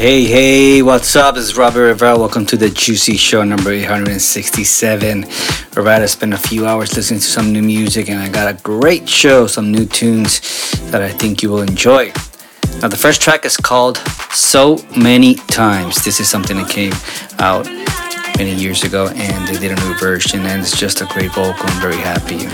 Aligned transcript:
Hey, 0.00 0.24
hey, 0.24 0.80
what's 0.80 1.14
up? 1.14 1.34
This 1.34 1.44
is 1.44 1.58
Robert 1.58 1.88
Rivera. 1.88 2.16
Welcome 2.16 2.46
to 2.46 2.56
the 2.56 2.70
Juicy 2.70 3.18
Show 3.18 3.44
number 3.44 3.70
867. 3.70 5.26
We're 5.76 5.82
about 5.82 5.98
to 5.98 6.08
spend 6.08 6.32
a 6.32 6.38
few 6.38 6.66
hours 6.66 6.96
listening 6.96 7.20
to 7.20 7.26
some 7.26 7.52
new 7.52 7.60
music, 7.60 8.08
and 8.08 8.18
I 8.18 8.30
got 8.30 8.48
a 8.48 8.58
great 8.62 9.06
show, 9.06 9.46
some 9.46 9.70
new 9.70 9.84
tunes 9.84 10.40
that 10.90 11.02
I 11.02 11.10
think 11.10 11.42
you 11.42 11.50
will 11.50 11.60
enjoy. 11.60 12.14
Now, 12.80 12.88
the 12.88 12.96
first 12.96 13.20
track 13.20 13.44
is 13.44 13.58
called 13.58 13.98
So 14.32 14.78
Many 14.96 15.34
Times. 15.34 16.02
This 16.02 16.18
is 16.18 16.30
something 16.30 16.56
that 16.56 16.70
came 16.70 16.94
out 17.38 17.66
many 18.38 18.54
years 18.54 18.84
ago, 18.84 19.08
and 19.08 19.48
they 19.48 19.58
did 19.58 19.78
a 19.78 19.84
new 19.84 19.92
version, 19.98 20.46
and 20.46 20.62
it's 20.62 20.74
just 20.74 21.02
a 21.02 21.06
great 21.12 21.30
vocal. 21.32 21.66
I'm 21.66 21.78
very 21.78 22.00
happy. 22.00 22.48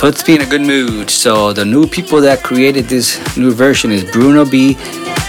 Puts 0.00 0.26
me 0.26 0.34
in 0.34 0.40
a 0.40 0.46
good 0.46 0.62
mood. 0.62 1.10
So, 1.10 1.52
the 1.52 1.64
new 1.64 1.86
people 1.86 2.20
that 2.22 2.42
created 2.42 2.86
this 2.86 3.20
new 3.36 3.52
version 3.52 3.92
is 3.92 4.02
Bruno 4.02 4.44
B 4.44 4.76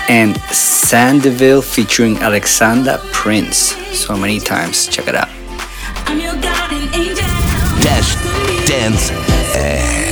and 0.09 0.35
Sandeville 0.51 1.63
featuring 1.63 2.17
Alexandra 2.17 2.99
Prince. 3.11 3.75
So 3.97 4.15
many 4.15 4.39
times. 4.39 4.87
Check 4.87 5.07
it 5.07 5.15
out. 5.15 5.29
Dash 7.81 8.15
Dance 8.67 9.11
I'm 9.11 10.02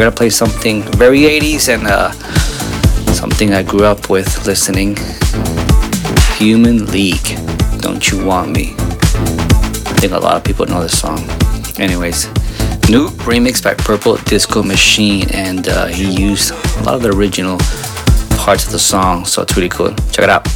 gonna 0.00 0.10
play 0.10 0.30
something 0.30 0.80
very 0.96 1.20
80s 1.20 1.68
and 1.68 1.86
uh, 1.86 2.10
something 3.12 3.52
I 3.52 3.62
grew 3.62 3.84
up 3.84 4.08
with 4.08 4.46
listening. 4.46 4.96
Human 6.38 6.86
League, 6.86 7.36
Don't 7.80 8.10
You 8.10 8.24
Want 8.24 8.50
Me? 8.50 8.74
I 8.78 9.96
think 10.00 10.14
a 10.14 10.18
lot 10.18 10.36
of 10.36 10.42
people 10.44 10.64
know 10.64 10.80
this 10.80 10.98
song. 10.98 11.18
Anyways, 11.78 12.28
new 12.88 13.10
remix 13.28 13.62
by 13.62 13.74
Purple 13.74 14.16
Disco 14.24 14.62
Machine, 14.62 15.28
and 15.34 15.68
uh, 15.68 15.88
he 15.88 16.10
used 16.10 16.52
a 16.52 16.82
lot 16.84 16.94
of 16.94 17.02
the 17.02 17.10
original 17.10 17.58
parts 18.38 18.64
of 18.64 18.72
the 18.72 18.78
song, 18.78 19.26
so 19.26 19.42
it's 19.42 19.54
really 19.54 19.68
cool. 19.68 19.94
Check 20.12 20.24
it 20.24 20.30
out. 20.30 20.49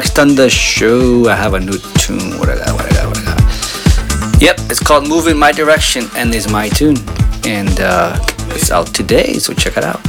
Next 0.00 0.18
on 0.18 0.34
the 0.34 0.48
show, 0.48 1.28
I 1.28 1.34
have 1.34 1.52
a 1.52 1.60
new 1.60 1.76
tune. 1.98 2.38
What 2.38 2.48
I 2.48 2.56
got, 2.56 2.72
what 2.72 2.86
I 2.86 2.94
got, 2.96 3.06
what 3.08 3.18
I 3.18 3.24
got. 3.24 4.40
Yep, 4.40 4.56
it's 4.70 4.80
called 4.80 5.06
Move 5.06 5.26
in 5.26 5.36
My 5.36 5.52
Direction 5.52 6.04
and 6.16 6.34
it's 6.34 6.50
my 6.50 6.70
tune. 6.70 6.96
And 7.44 7.78
uh, 7.80 8.16
it's 8.56 8.70
out 8.70 8.86
today, 8.94 9.34
so 9.34 9.52
check 9.52 9.76
it 9.76 9.84
out. 9.84 10.00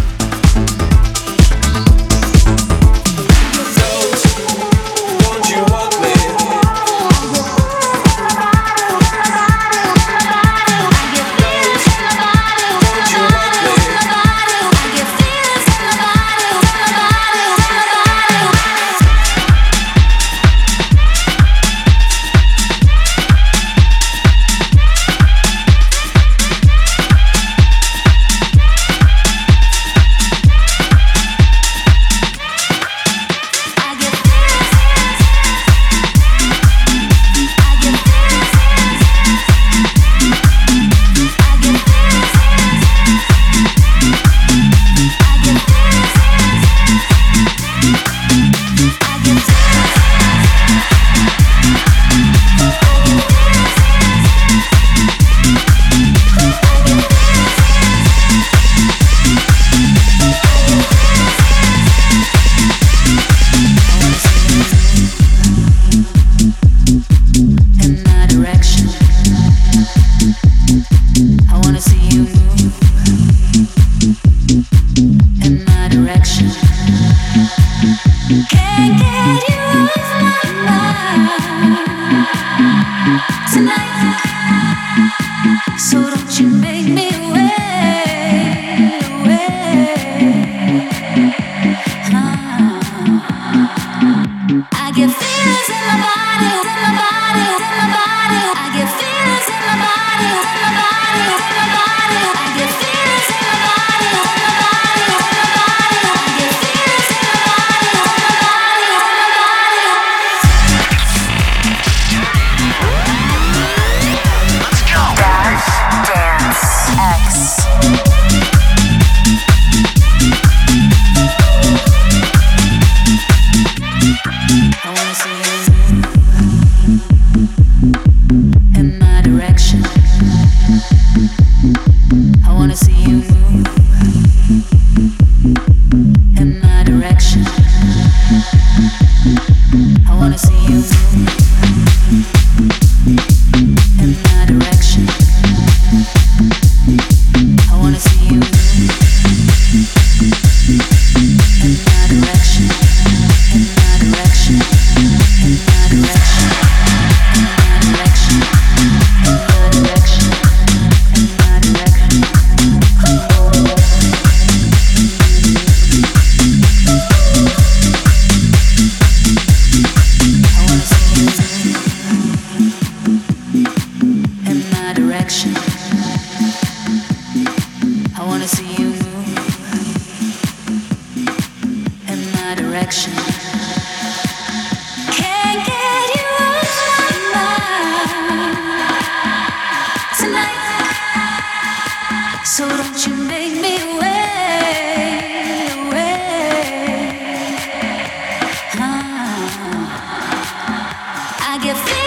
I 201.51 201.57
get. 201.57 202.00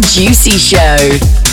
Juicy 0.00 0.58
Show. 0.58 1.45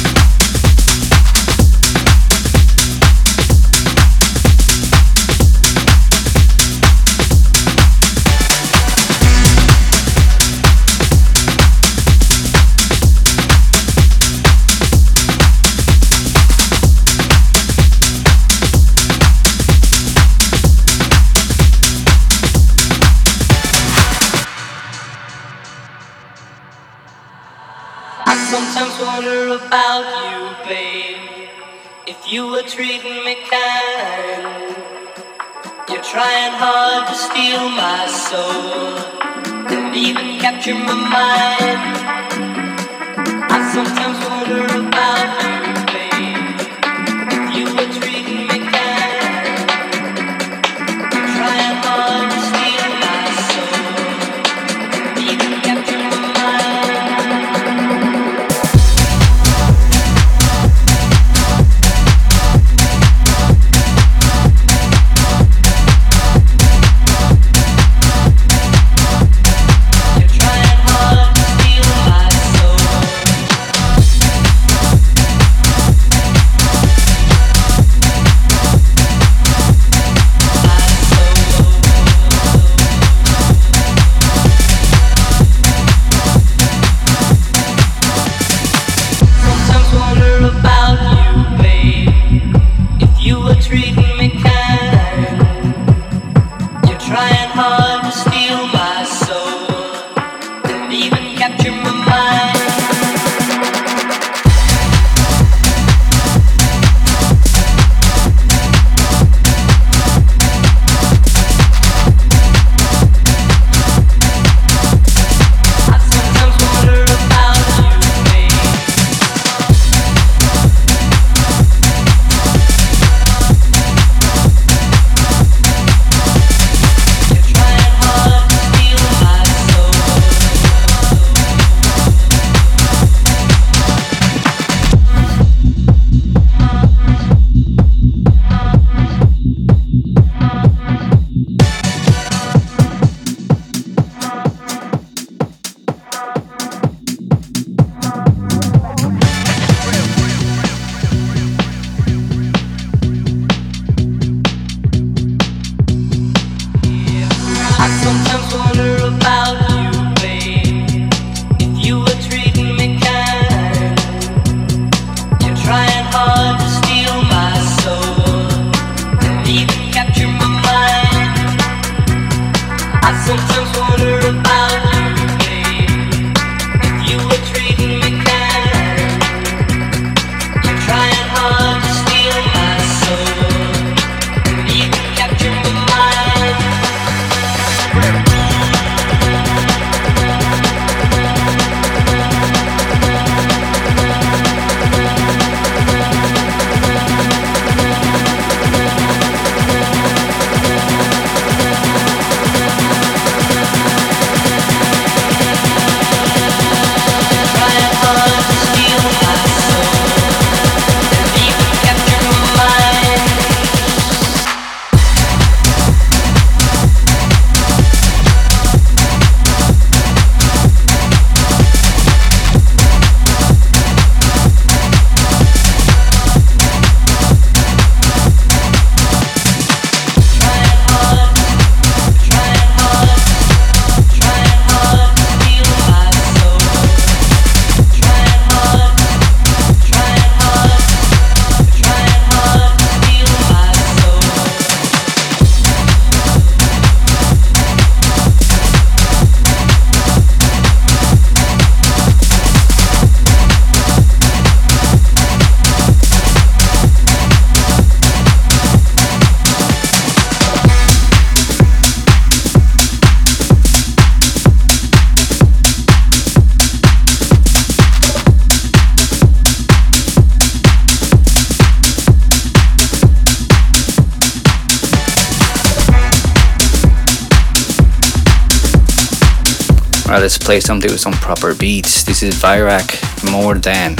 Let's 280.20 280.38
play 280.38 280.60
something 280.60 280.92
with 280.92 281.00
some 281.00 281.14
proper 281.14 281.56
beats. 281.56 282.04
This 282.04 282.22
is 282.22 282.36
Virak 282.36 283.32
More 283.32 283.56
Than, 283.56 283.96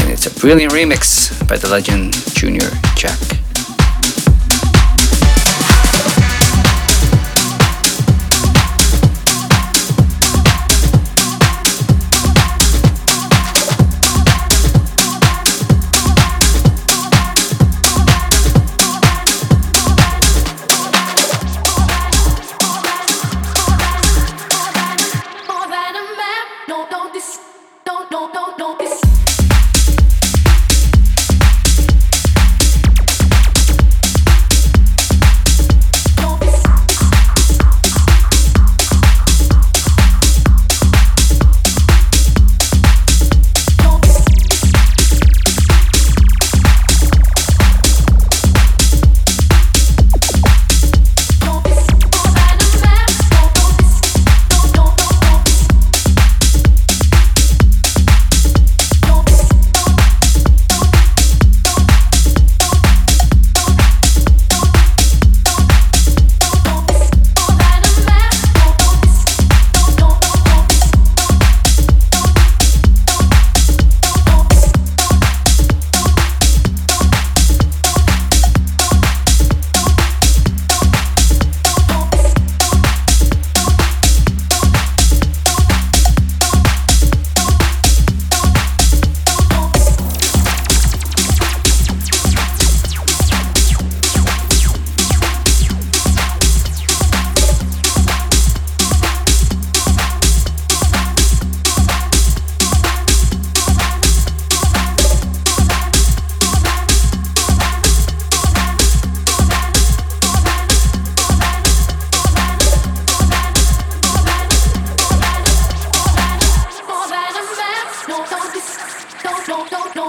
and 0.00 0.10
it's 0.10 0.26
a 0.26 0.40
brilliant 0.40 0.72
remix 0.72 1.46
by 1.48 1.56
the 1.56 1.68
legend 1.68 2.12
Junior 2.34 2.70
Jack. 2.94 3.47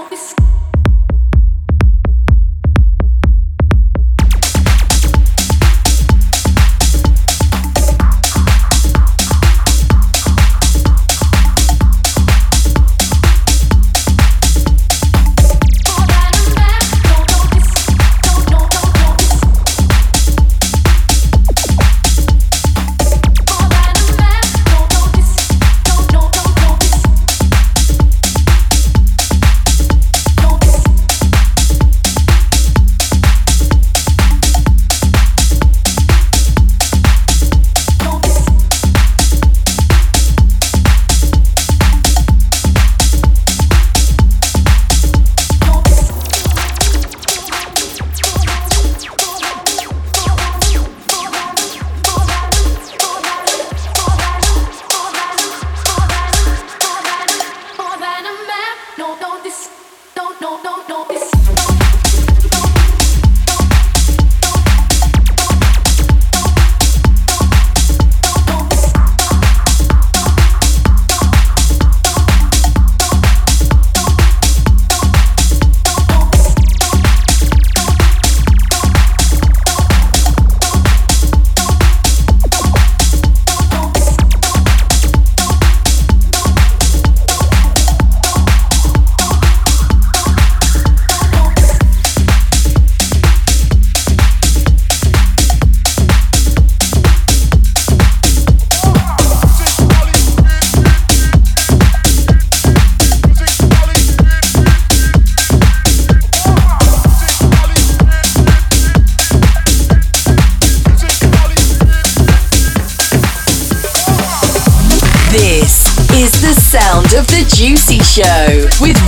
always. 0.00 0.59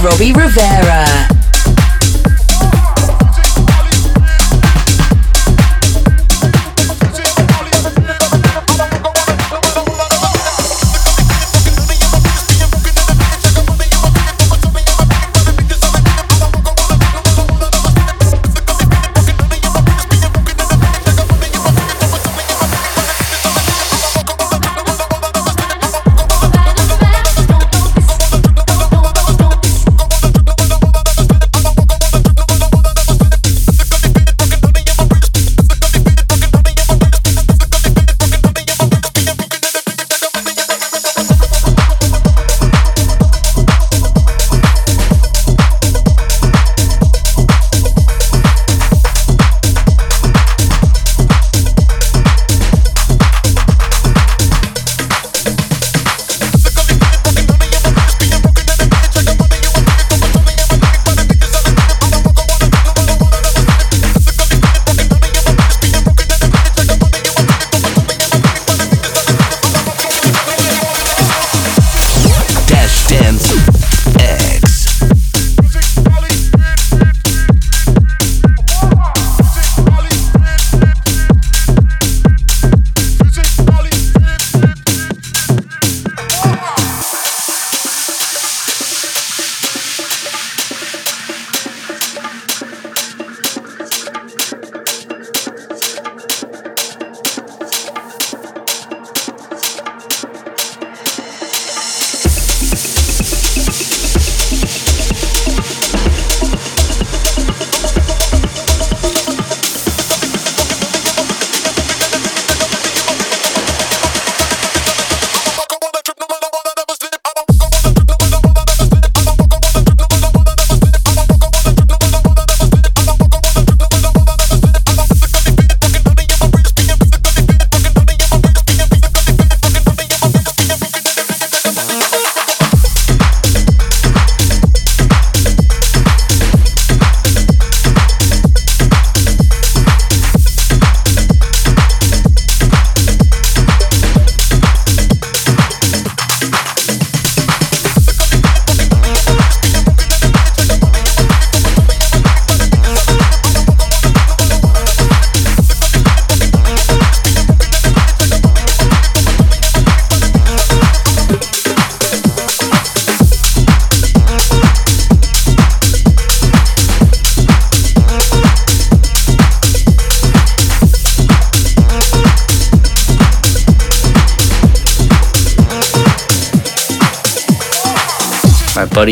Robbie 0.03 0.33
Rivera. 0.33 1.32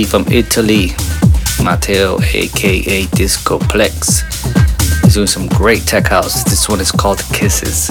Buddy 0.01 0.09
from 0.09 0.33
Italy, 0.33 0.89
Matteo, 1.63 2.19
aka 2.21 3.05
Discoplex. 3.17 4.23
He's 5.03 5.15
doing 5.15 5.27
some 5.27 5.47
great 5.49 5.83
tech 5.83 6.07
house. 6.07 6.45
This 6.45 6.69
one 6.69 6.81
is 6.81 6.91
called 6.91 7.19
Kisses. 7.33 7.91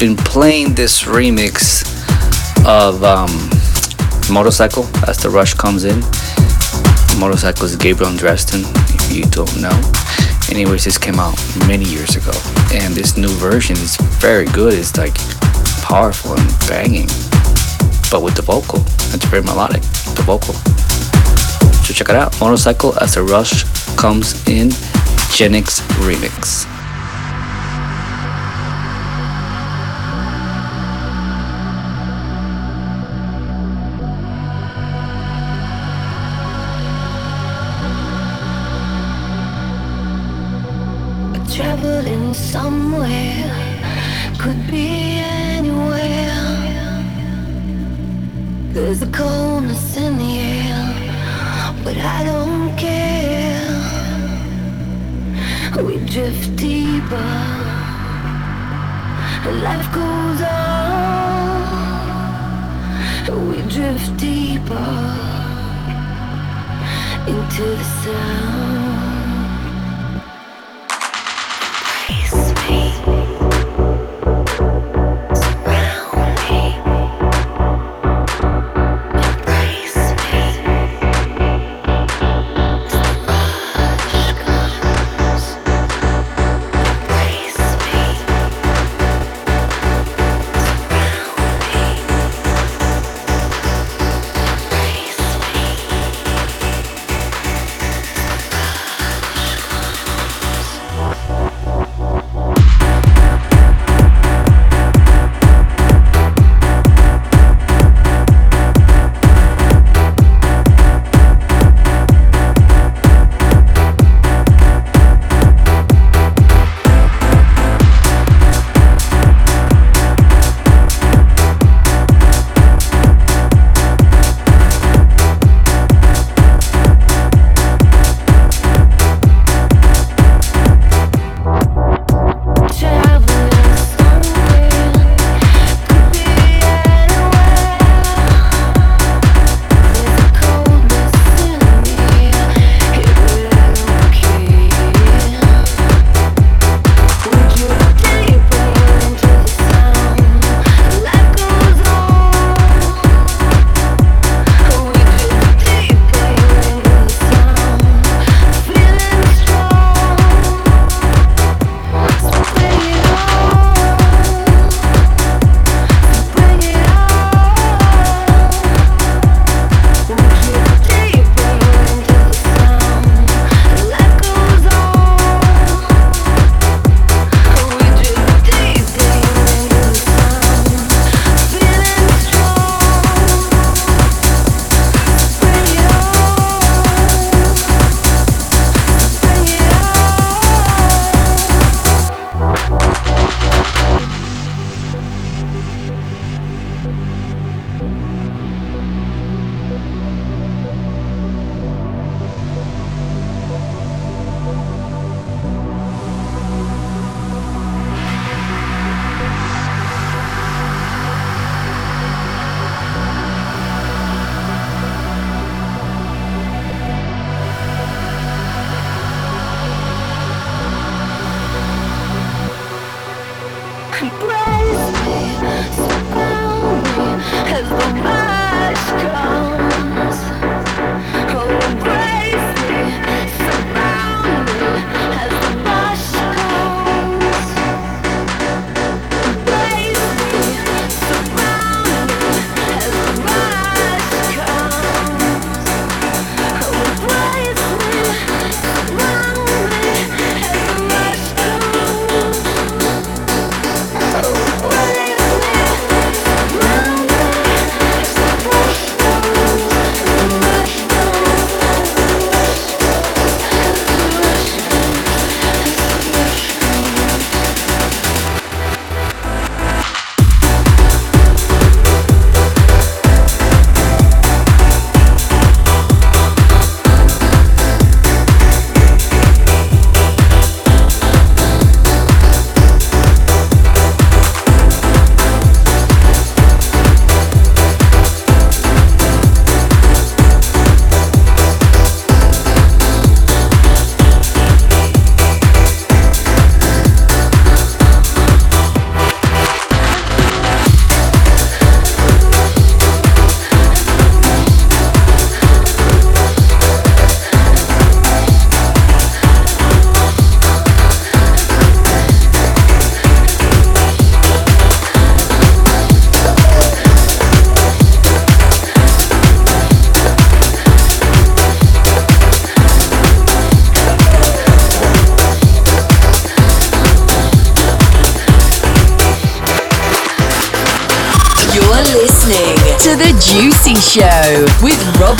Been 0.00 0.16
playing 0.16 0.74
this 0.74 1.02
remix 1.04 1.84
of 2.66 3.02
um, 3.04 3.30
Motorcycle 4.32 4.84
as 5.06 5.18
the 5.18 5.30
rush 5.30 5.54
comes 5.54 5.84
in. 5.84 6.00
Motorcycle 7.20 7.64
is 7.64 7.76
Gabriel 7.76 8.14
Dresden, 8.16 8.62
if 8.94 9.12
you 9.14 9.24
don't 9.24 9.60
know. 9.60 9.76
Anyways, 10.50 10.84
this 10.84 10.98
came 10.98 11.18
out 11.20 11.36
many 11.68 11.84
years 11.84 12.16
ago, 12.16 12.32
and 12.72 12.94
this 12.94 13.16
new 13.16 13.28
version 13.28 13.76
is 13.76 13.96
very 14.20 14.46
good. 14.46 14.74
It's 14.74 14.96
like 14.96 15.14
powerful 15.82 16.32
and 16.32 16.48
banging, 16.68 17.06
but 18.10 18.22
with 18.22 18.34
the 18.34 18.42
vocal. 18.42 18.80
It's 19.14 19.24
very 19.26 19.42
melodic, 19.42 19.82
the 20.16 20.22
vocal. 20.24 20.54
So 21.84 21.94
check 21.94 22.08
it 22.08 22.16
out. 22.16 22.38
Motorcycle 22.40 22.98
as 22.98 23.14
the 23.14 23.22
rush 23.22 23.64
comes 23.96 24.32
in. 24.48 24.70
Genix 25.34 25.80
remix. 26.02 26.73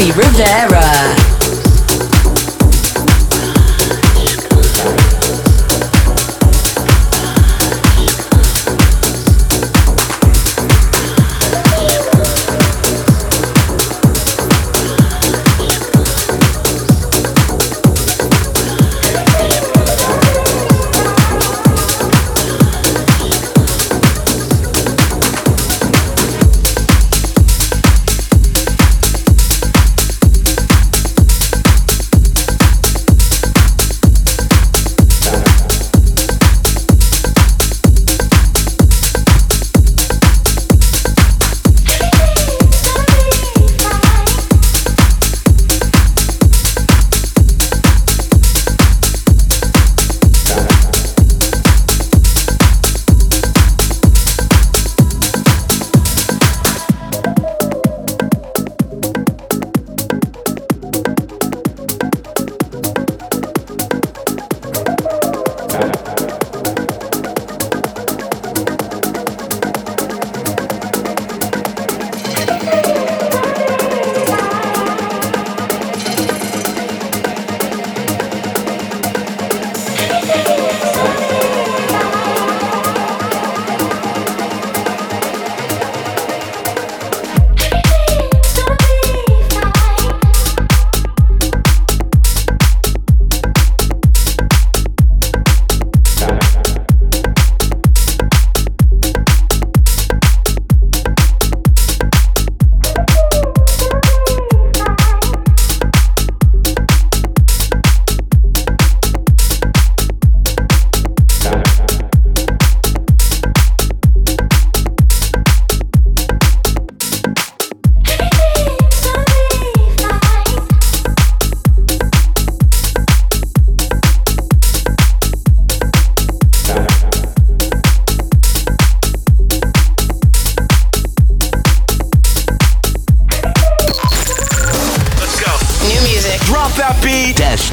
Rivera. 0.04 0.73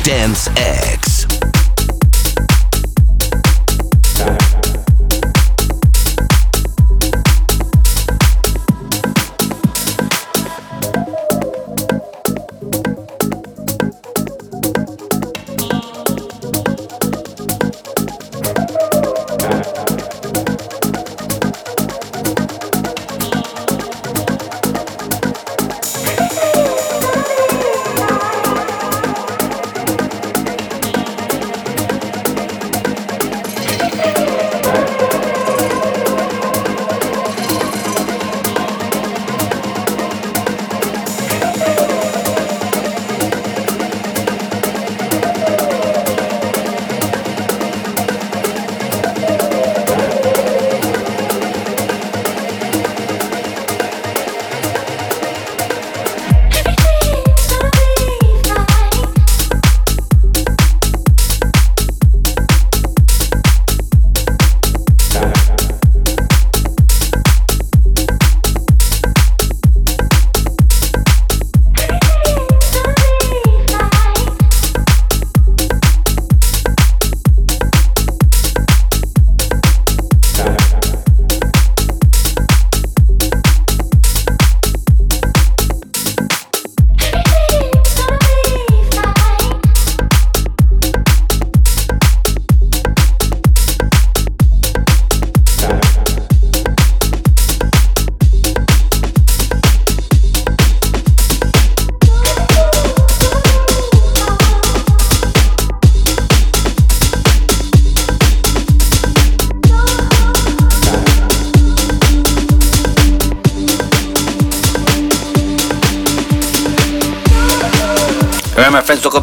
Dance 0.04 0.48
X. 0.58 1.01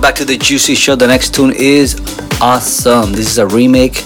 back 0.08 0.14
to 0.14 0.24
the 0.24 0.38
Juicy 0.38 0.74
Show. 0.74 0.96
The 0.96 1.06
next 1.06 1.34
tune 1.34 1.52
is 1.54 2.00
awesome. 2.40 3.12
This 3.12 3.28
is 3.28 3.36
a 3.36 3.46
remake 3.46 3.98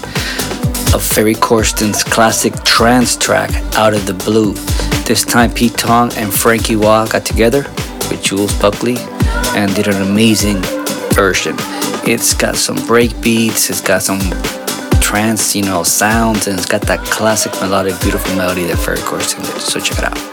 of 0.92 1.00
Ferry 1.00 1.34
Corsten's 1.34 2.02
classic 2.02 2.52
trance 2.64 3.16
track, 3.16 3.50
Out 3.76 3.94
of 3.94 4.04
the 4.06 4.14
Blue. 4.14 4.52
This 5.04 5.24
time, 5.24 5.52
Pete 5.52 5.78
Tong 5.78 6.12
and 6.14 6.34
Frankie 6.34 6.74
Wah 6.74 7.06
got 7.06 7.24
together 7.24 7.62
with 8.10 8.20
Jules 8.20 8.52
Buckley 8.60 8.96
and 9.54 9.72
did 9.76 9.86
an 9.86 10.02
amazing 10.02 10.60
version. 11.14 11.54
It's 12.04 12.34
got 12.34 12.56
some 12.56 12.84
break 12.84 13.20
beats, 13.20 13.70
it's 13.70 13.80
got 13.80 14.02
some 14.02 14.18
trance, 15.00 15.54
you 15.54 15.62
know, 15.62 15.84
sounds, 15.84 16.48
and 16.48 16.58
it's 16.58 16.66
got 16.66 16.80
that 16.82 16.98
classic 17.04 17.52
melodic, 17.60 18.00
beautiful 18.00 18.34
melody 18.34 18.64
that 18.64 18.78
Ferry 18.78 18.98
Corsten 18.98 19.44
did. 19.44 19.60
So 19.60 19.78
check 19.78 19.98
it 19.98 20.04
out. 20.04 20.31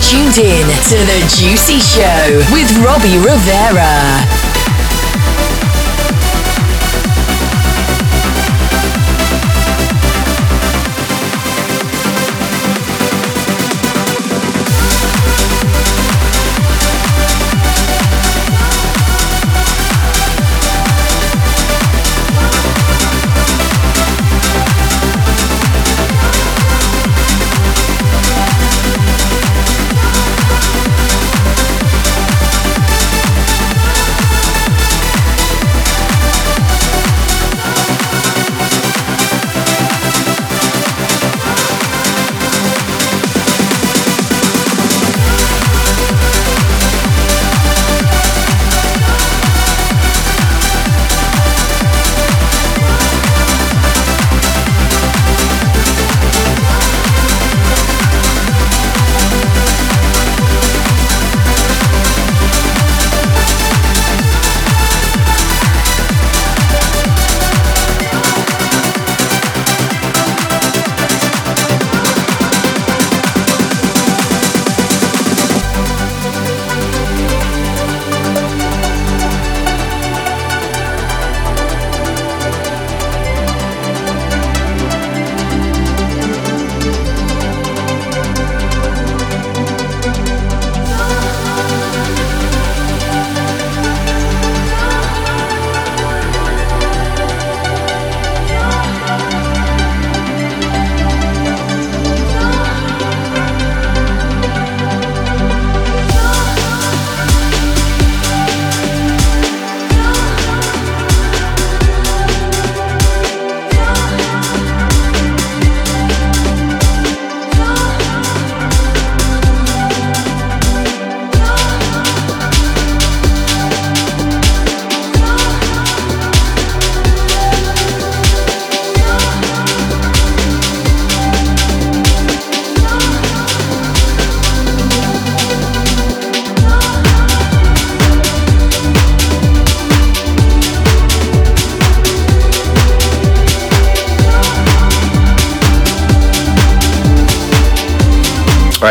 Tuned 0.00 0.38
in 0.38 0.66
to 0.88 0.96
The 0.96 1.20
Juicy 1.36 1.80
Show 1.80 2.38
with 2.52 2.70
Robbie 2.84 3.18
Rivera. 3.18 4.37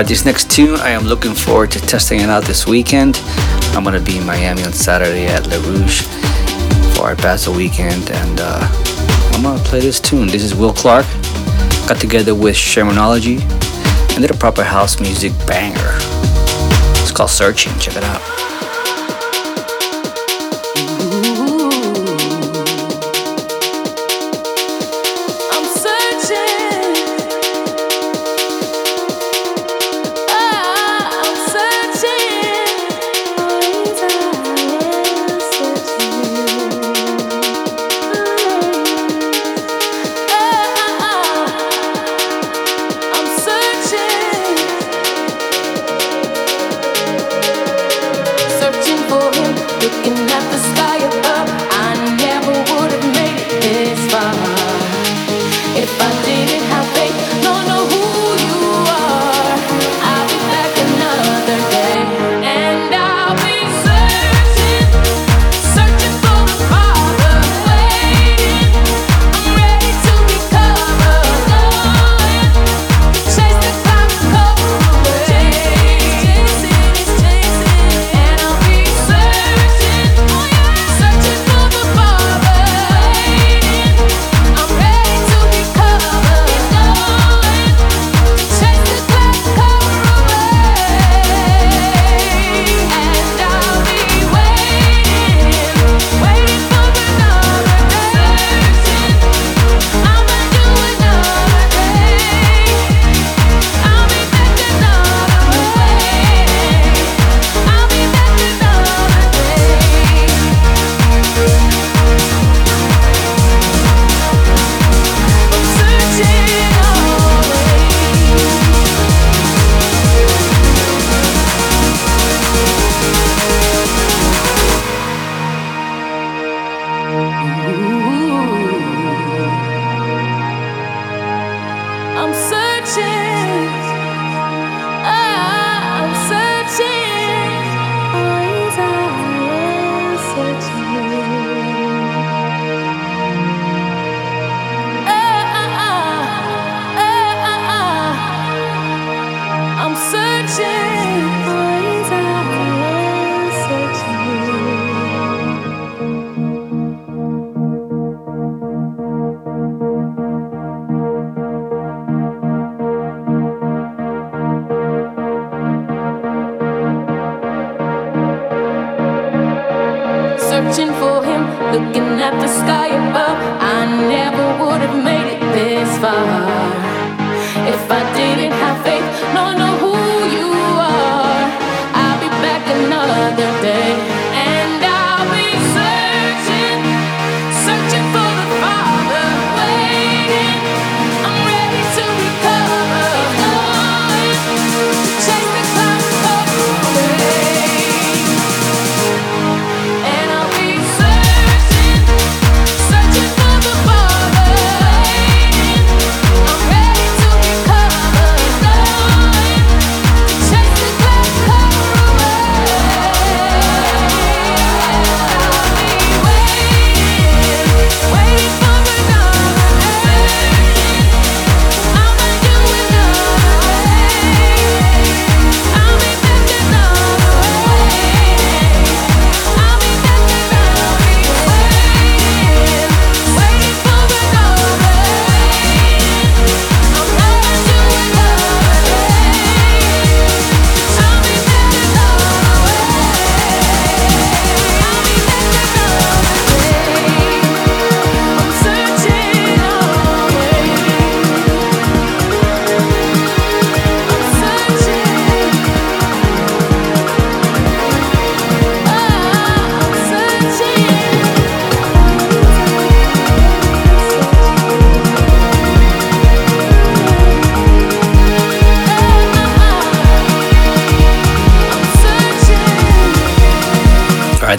This 0.07 0.23
next 0.23 0.49
tune, 0.49 0.79
I 0.79 0.91
am 0.91 1.03
looking 1.03 1.33
forward 1.33 1.69
to 1.71 1.81
testing 1.81 2.21
it 2.21 2.29
out 2.29 2.45
this 2.45 2.65
weekend. 2.65 3.19
I'm 3.75 3.83
gonna 3.83 3.99
be 3.99 4.17
in 4.17 4.25
Miami 4.25 4.63
on 4.63 4.71
Saturday 4.71 5.27
at 5.27 5.45
Le 5.47 5.59
Rouge 5.59 6.03
for 6.95 7.07
our 7.07 7.15
Basel 7.17 7.53
weekend, 7.53 8.09
and 8.09 8.39
uh, 8.39 8.69
I'm 9.33 9.43
gonna 9.43 9.61
play 9.65 9.81
this 9.81 9.99
tune. 9.99 10.27
This 10.27 10.45
is 10.45 10.55
Will 10.55 10.71
Clarke. 10.71 11.05
Got 11.89 11.99
together 11.99 12.33
with 12.33 12.55
Sharonology 12.55 13.41
and 14.13 14.21
did 14.21 14.31
a 14.31 14.37
proper 14.37 14.63
house 14.63 15.01
music 15.01 15.33
banger. 15.45 15.97
It's 17.01 17.11
called 17.11 17.29
Searching. 17.29 17.77
Check 17.77 17.97
it 17.97 18.05
out. 18.05 18.21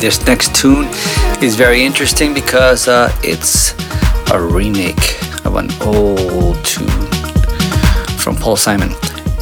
This 0.09 0.25
next 0.25 0.55
tune 0.55 0.87
is 1.43 1.55
very 1.55 1.85
interesting 1.85 2.33
because 2.33 2.89
uh, 2.89 3.15
it's 3.23 3.75
a 4.33 4.41
remake 4.41 5.21
of 5.45 5.57
an 5.57 5.71
old 5.83 6.57
tune 6.65 6.89
from 8.17 8.35
Paul 8.35 8.57
Simon. 8.57 8.93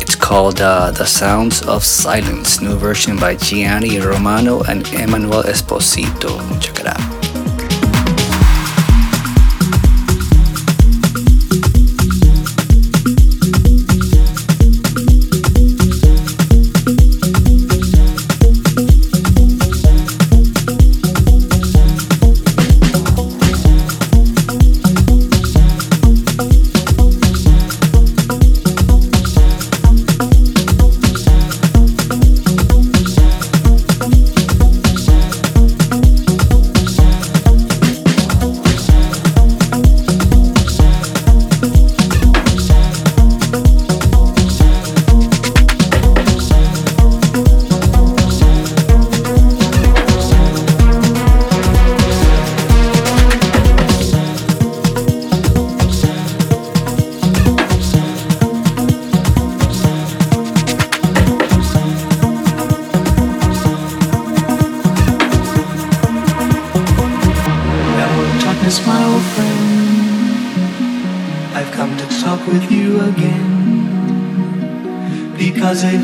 It's 0.00 0.16
called 0.16 0.60
uh, 0.60 0.90
The 0.90 1.04
Sounds 1.06 1.62
of 1.62 1.84
Silence, 1.84 2.60
new 2.60 2.74
version 2.74 3.16
by 3.16 3.36
Gianni 3.36 4.00
Romano 4.00 4.64
and 4.64 4.88
Emmanuel 4.88 5.44
Esposito. 5.44 6.34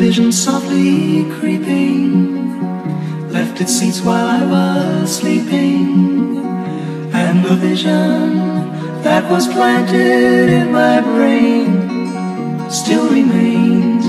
Vision 0.06 0.32
softly 0.32 1.22
creeping 1.38 2.58
left 3.30 3.60
its 3.60 3.72
seats 3.78 4.00
while 4.00 4.26
I 4.26 4.44
was 4.44 5.18
sleeping. 5.18 6.38
And 7.14 7.44
the 7.44 7.54
vision 7.54 8.34
that 9.06 9.30
was 9.30 9.46
planted 9.46 10.48
in 10.60 10.72
my 10.72 11.00
brain 11.02 11.68
still 12.68 13.08
remains 13.10 14.04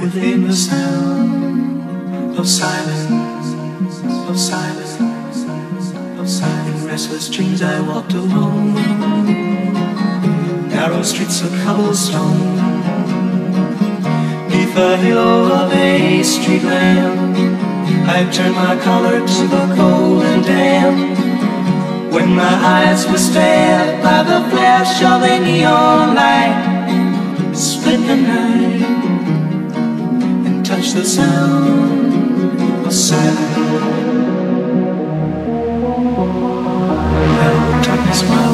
within 0.00 0.46
the 0.46 0.54
sound 0.54 2.38
of 2.38 2.46
silence, 2.48 3.46
of 4.30 4.38
silence, 4.38 4.92
of 6.20 6.28
silence. 6.28 6.82
In 6.82 6.86
restless 6.86 7.28
dreams 7.28 7.60
I 7.60 7.80
walked 7.80 8.12
alone, 8.12 8.74
narrow 10.68 11.02
streets 11.02 11.42
of 11.42 11.50
cobblestone, 11.64 12.63
neath 14.74 15.02
the 15.02 15.18
of 15.18 15.72
a 15.72 16.22
street 16.22 16.62
lamp. 16.62 17.36
I 18.08 18.30
turned 18.30 18.54
my 18.54 18.76
collar 18.82 19.20
to 19.20 19.46
the 19.46 19.74
cold 19.76 20.22
and 20.22 20.44
damp. 20.44 21.18
When 22.12 22.34
my 22.34 22.42
eyes 22.42 23.06
were 23.08 23.18
stared 23.18 24.02
by 24.02 24.22
the 24.22 24.48
flash 24.50 25.02
of 25.02 25.22
a 25.22 25.38
neon 25.44 26.14
light, 26.14 27.52
split 27.54 28.00
the 28.06 28.16
night 28.16 28.82
and 30.46 30.64
touched 30.64 30.94
the 30.94 31.04
sound 31.04 32.86
of 32.86 32.92
silence. 32.92 33.54
Hello, 37.12 37.82
darkness, 37.82 38.22
my 38.28 38.53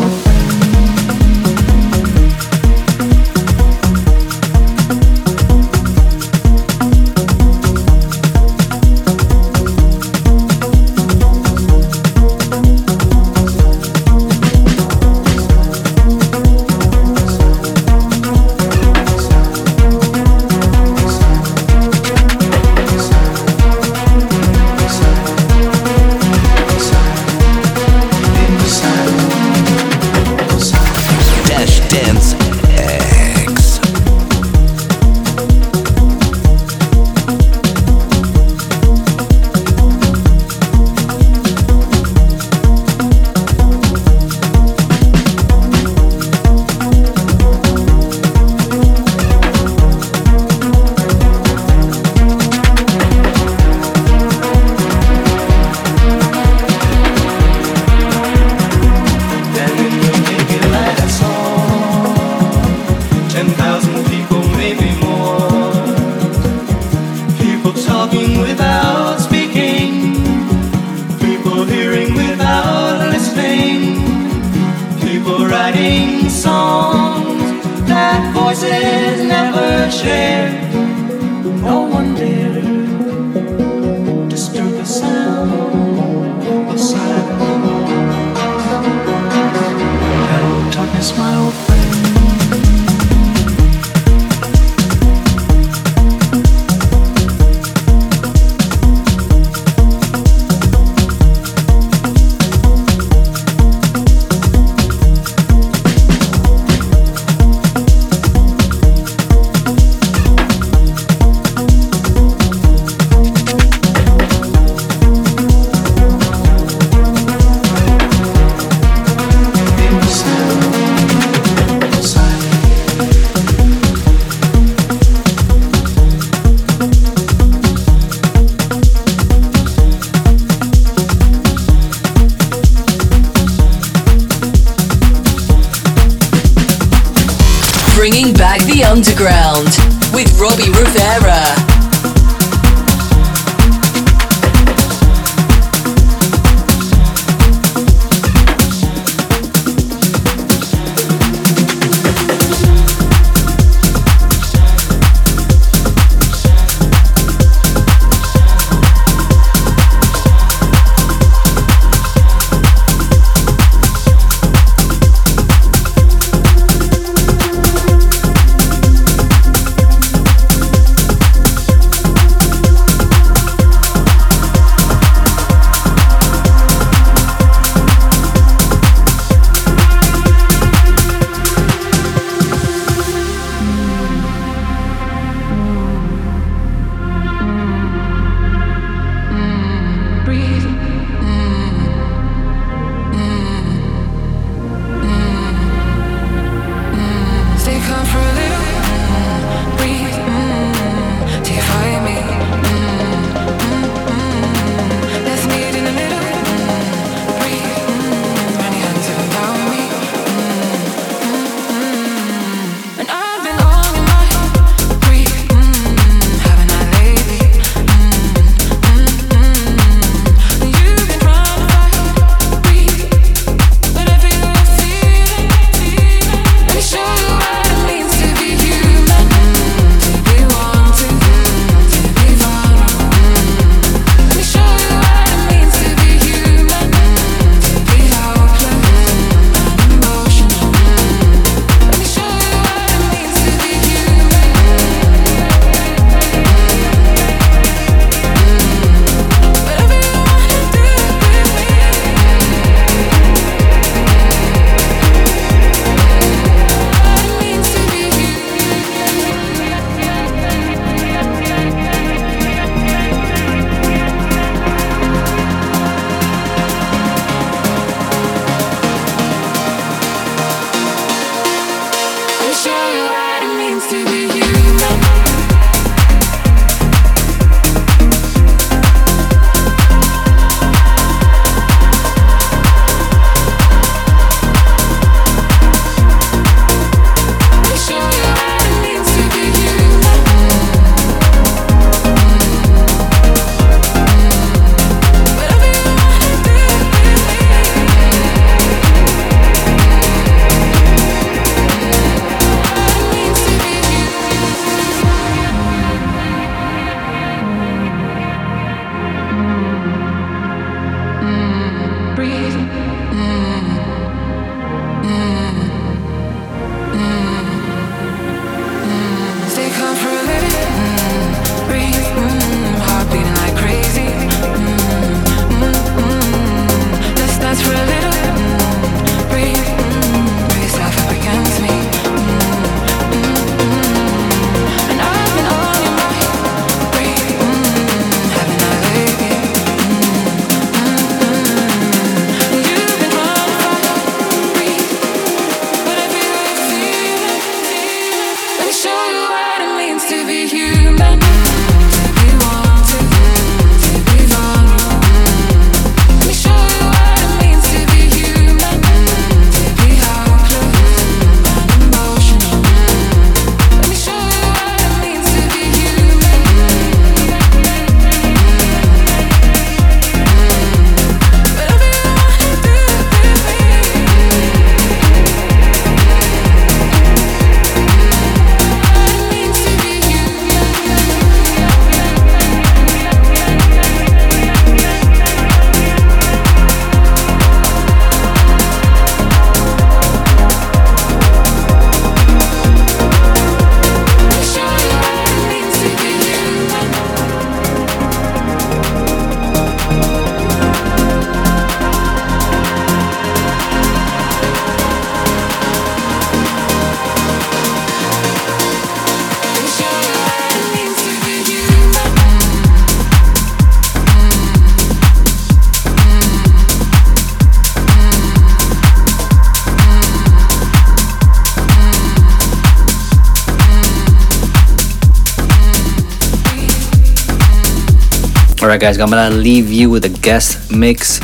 Alright, 428.71 428.83
guys, 428.83 429.01
I'm 429.01 429.11
gonna 429.11 429.35
leave 429.35 429.69
you 429.69 429.91
with 429.91 430.05
a 430.05 430.09
guest 430.09 430.71
mix 430.71 431.19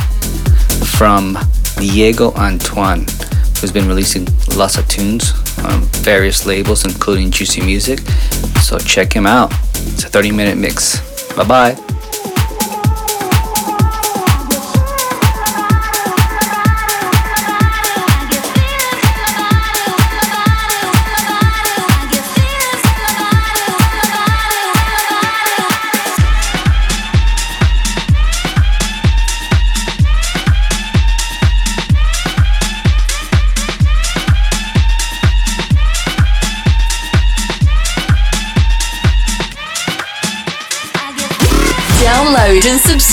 from 0.97 1.37
Diego 1.79 2.33
Antoine, 2.33 3.05
who's 3.61 3.71
been 3.71 3.87
releasing 3.87 4.27
lots 4.57 4.77
of 4.77 4.85
tunes 4.89 5.31
on 5.59 5.79
various 6.03 6.45
labels, 6.45 6.83
including 6.83 7.31
Juicy 7.31 7.61
Music. 7.61 7.99
So 8.61 8.77
check 8.77 9.13
him 9.13 9.25
out. 9.25 9.53
It's 9.93 10.03
a 10.03 10.09
30 10.09 10.31
minute 10.31 10.57
mix. 10.57 10.99
Bye 11.37 11.45
bye. 11.45 11.86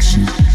Connection. 0.00 0.49